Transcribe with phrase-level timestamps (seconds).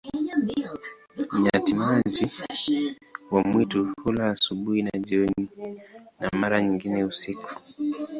[1.41, 2.31] Nyati-maji
[3.31, 5.49] wa mwitu hula asubuhi na jioni,
[6.19, 7.55] na mara nyingine usiku.